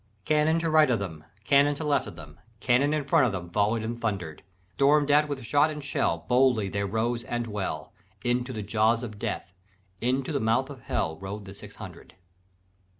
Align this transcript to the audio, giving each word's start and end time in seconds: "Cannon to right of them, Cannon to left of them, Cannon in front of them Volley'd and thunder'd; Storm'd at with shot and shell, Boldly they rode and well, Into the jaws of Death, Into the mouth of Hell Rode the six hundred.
"Cannon 0.25 0.57
to 0.57 0.69
right 0.71 0.89
of 0.89 0.97
them, 0.97 1.25
Cannon 1.43 1.75
to 1.75 1.83
left 1.83 2.07
of 2.07 2.15
them, 2.15 2.39
Cannon 2.59 2.91
in 2.91 3.03
front 3.03 3.27
of 3.27 3.31
them 3.31 3.51
Volley'd 3.51 3.83
and 3.83 4.01
thunder'd; 4.01 4.41
Storm'd 4.73 5.11
at 5.11 5.29
with 5.29 5.45
shot 5.45 5.69
and 5.69 5.83
shell, 5.83 6.25
Boldly 6.27 6.69
they 6.69 6.83
rode 6.83 7.23
and 7.25 7.45
well, 7.45 7.93
Into 8.23 8.51
the 8.51 8.63
jaws 8.63 9.03
of 9.03 9.19
Death, 9.19 9.53
Into 10.01 10.31
the 10.31 10.39
mouth 10.39 10.71
of 10.71 10.79
Hell 10.81 11.19
Rode 11.19 11.45
the 11.45 11.53
six 11.53 11.75
hundred. 11.75 12.15